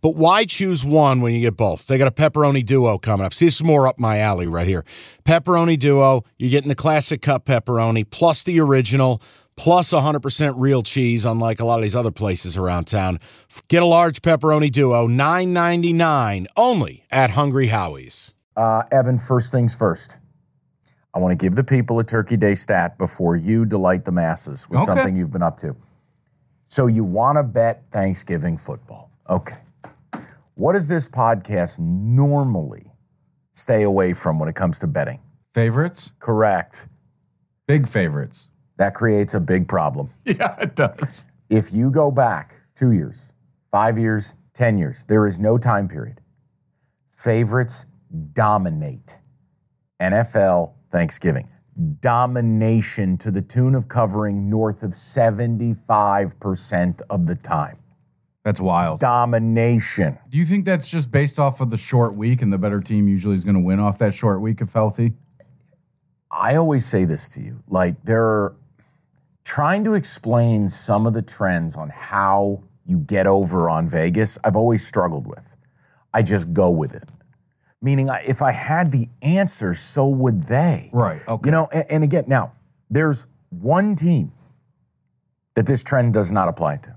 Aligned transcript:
But 0.00 0.16
why 0.16 0.44
choose 0.44 0.84
one 0.84 1.20
when 1.20 1.32
you 1.34 1.40
get 1.40 1.56
both? 1.56 1.86
They 1.86 1.98
got 1.98 2.08
a 2.08 2.10
pepperoni 2.12 2.64
duo 2.64 2.98
coming 2.98 3.26
up. 3.26 3.34
See, 3.34 3.44
this 3.46 3.56
is 3.56 3.64
more 3.64 3.86
up 3.88 3.98
my 3.98 4.18
alley 4.18 4.46
right 4.46 4.66
here. 4.66 4.84
Pepperoni 5.24 5.78
duo, 5.78 6.22
you're 6.38 6.50
getting 6.50 6.68
the 6.68 6.74
classic 6.74 7.22
cup 7.22 7.44
pepperoni 7.46 8.08
plus 8.08 8.42
the 8.44 8.60
original 8.60 9.20
plus 9.56 9.90
100% 9.92 10.54
real 10.56 10.82
cheese, 10.82 11.24
unlike 11.24 11.58
a 11.58 11.64
lot 11.64 11.80
of 11.80 11.82
these 11.82 11.96
other 11.96 12.12
places 12.12 12.56
around 12.56 12.84
town. 12.86 13.18
Get 13.66 13.82
a 13.82 13.86
large 13.86 14.22
pepperoni 14.22 14.70
duo, 14.70 15.08
$9.99 15.08 16.46
only 16.56 17.04
at 17.10 17.30
Hungry 17.30 17.66
Howie's. 17.66 18.34
Uh, 18.56 18.82
Evan, 18.92 19.18
first 19.18 19.50
things 19.50 19.74
first. 19.74 20.20
I 21.14 21.18
want 21.18 21.36
to 21.38 21.44
give 21.44 21.56
the 21.56 21.64
people 21.64 21.98
a 21.98 22.04
Turkey 22.04 22.36
Day 22.36 22.54
stat 22.54 22.98
before 22.98 23.34
you 23.34 23.64
delight 23.64 24.04
the 24.04 24.12
masses 24.12 24.68
with 24.70 24.78
Okay. 24.80 24.86
something 24.86 25.16
you've 25.16 25.32
been 25.32 25.42
up 25.42 25.58
to. 25.60 25.74
So, 26.66 26.86
you 26.86 27.02
want 27.02 27.36
to 27.38 27.42
bet 27.42 27.84
Thanksgiving 27.90 28.56
football. 28.56 29.10
Okay. 29.28 29.56
What 30.58 30.72
does 30.72 30.88
this 30.88 31.08
podcast 31.08 31.78
normally 31.78 32.90
stay 33.52 33.84
away 33.84 34.12
from 34.12 34.40
when 34.40 34.48
it 34.48 34.56
comes 34.56 34.80
to 34.80 34.88
betting? 34.88 35.20
Favorites? 35.54 36.10
Correct. 36.18 36.88
Big 37.68 37.86
favorites. 37.86 38.50
That 38.76 38.92
creates 38.92 39.34
a 39.34 39.40
big 39.40 39.68
problem. 39.68 40.10
Yeah, 40.24 40.56
it 40.60 40.74
does. 40.74 41.26
If 41.48 41.72
you 41.72 41.92
go 41.92 42.10
back 42.10 42.56
two 42.74 42.90
years, 42.90 43.30
five 43.70 44.00
years, 44.00 44.34
10 44.54 44.78
years, 44.78 45.04
there 45.04 45.28
is 45.28 45.38
no 45.38 45.58
time 45.58 45.86
period. 45.86 46.20
Favorites 47.08 47.86
dominate 48.32 49.20
NFL 50.02 50.72
Thanksgiving. 50.90 51.48
Domination 52.00 53.16
to 53.18 53.30
the 53.30 53.42
tune 53.42 53.76
of 53.76 53.86
covering 53.86 54.50
north 54.50 54.82
of 54.82 54.90
75% 54.90 57.02
of 57.08 57.26
the 57.28 57.36
time. 57.36 57.78
That's 58.48 58.62
wild. 58.62 58.98
Domination. 58.98 60.16
Do 60.30 60.38
you 60.38 60.46
think 60.46 60.64
that's 60.64 60.90
just 60.90 61.10
based 61.10 61.38
off 61.38 61.60
of 61.60 61.68
the 61.68 61.76
short 61.76 62.14
week 62.14 62.40
and 62.40 62.50
the 62.50 62.56
better 62.56 62.80
team 62.80 63.06
usually 63.06 63.34
is 63.34 63.44
going 63.44 63.56
to 63.56 63.60
win 63.60 63.78
off 63.78 63.98
that 63.98 64.14
short 64.14 64.40
week 64.40 64.62
if 64.62 64.72
healthy? 64.72 65.12
I 66.30 66.56
always 66.56 66.86
say 66.86 67.04
this 67.04 67.28
to 67.34 67.42
you 67.42 67.62
like, 67.68 68.02
there 68.04 68.24
are 68.24 68.56
trying 69.44 69.84
to 69.84 69.92
explain 69.92 70.70
some 70.70 71.06
of 71.06 71.12
the 71.12 71.20
trends 71.20 71.76
on 71.76 71.90
how 71.90 72.62
you 72.86 72.96
get 72.96 73.26
over 73.26 73.68
on 73.68 73.86
Vegas, 73.86 74.38
I've 74.42 74.56
always 74.56 74.86
struggled 74.86 75.26
with. 75.26 75.54
I 76.14 76.22
just 76.22 76.54
go 76.54 76.70
with 76.70 76.94
it. 76.94 77.04
Meaning, 77.82 78.08
I- 78.08 78.24
if 78.26 78.40
I 78.40 78.52
had 78.52 78.92
the 78.92 79.10
answer, 79.20 79.74
so 79.74 80.08
would 80.08 80.44
they. 80.44 80.88
Right. 80.94 81.20
Okay. 81.28 81.48
You 81.48 81.52
know, 81.52 81.68
and, 81.70 81.84
and 81.90 82.02
again, 82.02 82.24
now, 82.28 82.52
there's 82.88 83.26
one 83.50 83.94
team 83.94 84.32
that 85.54 85.66
this 85.66 85.82
trend 85.82 86.14
does 86.14 86.32
not 86.32 86.48
apply 86.48 86.78
to. 86.78 86.94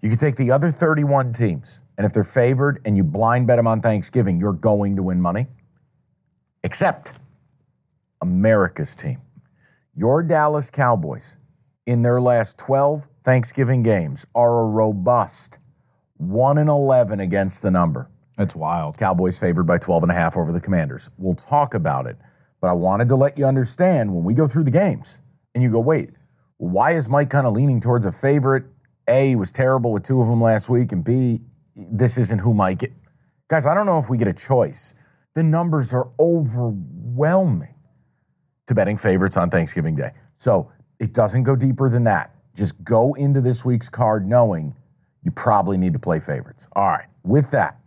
You 0.00 0.08
can 0.08 0.18
take 0.18 0.36
the 0.36 0.50
other 0.50 0.70
31 0.70 1.32
teams, 1.32 1.80
and 1.96 2.06
if 2.06 2.12
they're 2.12 2.24
favored 2.24 2.80
and 2.84 2.96
you 2.96 3.04
blind 3.04 3.46
bet 3.46 3.58
them 3.58 3.66
on 3.66 3.80
Thanksgiving, 3.80 4.40
you're 4.40 4.52
going 4.52 4.96
to 4.96 5.02
win 5.02 5.20
money. 5.20 5.46
Except 6.62 7.12
America's 8.20 8.96
team. 8.96 9.20
Your 9.94 10.22
Dallas 10.22 10.70
Cowboys, 10.70 11.36
in 11.86 12.02
their 12.02 12.20
last 12.20 12.58
12 12.58 13.08
Thanksgiving 13.22 13.82
games, 13.82 14.26
are 14.34 14.60
a 14.60 14.66
robust 14.66 15.58
1 16.16 16.58
and 16.58 16.68
11 16.68 17.20
against 17.20 17.62
the 17.62 17.70
number. 17.70 18.08
That's 18.36 18.56
wild. 18.56 18.98
Cowboys 18.98 19.38
favored 19.38 19.64
by 19.64 19.78
12 19.78 20.04
and 20.04 20.12
a 20.12 20.14
half 20.14 20.36
over 20.36 20.52
the 20.52 20.60
Commanders. 20.60 21.10
We'll 21.18 21.34
talk 21.34 21.74
about 21.74 22.06
it. 22.06 22.16
But 22.60 22.68
I 22.68 22.72
wanted 22.72 23.08
to 23.08 23.16
let 23.16 23.38
you 23.38 23.44
understand 23.44 24.14
when 24.14 24.24
we 24.24 24.34
go 24.34 24.48
through 24.48 24.64
the 24.64 24.70
games 24.70 25.22
and 25.54 25.62
you 25.62 25.70
go, 25.70 25.80
wait, 25.80 26.10
why 26.56 26.92
is 26.92 27.08
Mike 27.08 27.30
kind 27.30 27.46
of 27.46 27.52
leaning 27.52 27.80
towards 27.80 28.06
a 28.06 28.12
favorite? 28.12 28.64
A, 29.08 29.36
was 29.36 29.52
terrible 29.52 29.92
with 29.92 30.02
two 30.02 30.20
of 30.20 30.28
them 30.28 30.40
last 30.40 30.70
week, 30.70 30.92
and 30.92 31.04
B, 31.04 31.40
this 31.76 32.18
isn't 32.18 32.40
who 32.40 32.54
Mike. 32.54 32.82
Is. 32.84 32.90
Guys, 33.48 33.66
I 33.66 33.74
don't 33.74 33.86
know 33.86 33.98
if 33.98 34.08
we 34.08 34.16
get 34.16 34.28
a 34.28 34.32
choice. 34.32 34.94
The 35.34 35.42
numbers 35.42 35.92
are 35.92 36.08
overwhelming 36.18 37.74
to 38.66 38.74
betting 38.74 38.96
favorites 38.96 39.36
on 39.36 39.50
Thanksgiving 39.50 39.94
Day. 39.94 40.12
So 40.34 40.72
it 40.98 41.12
doesn't 41.12 41.42
go 41.42 41.56
deeper 41.56 41.88
than 41.88 42.04
that. 42.04 42.34
Just 42.54 42.82
go 42.84 43.14
into 43.14 43.40
this 43.40 43.64
week's 43.64 43.88
card 43.88 44.26
knowing 44.26 44.74
you 45.22 45.30
probably 45.30 45.76
need 45.76 45.92
to 45.92 45.98
play 45.98 46.20
favorites. 46.20 46.68
All 46.72 46.88
right, 46.88 47.08
with 47.22 47.50
that, 47.50 47.78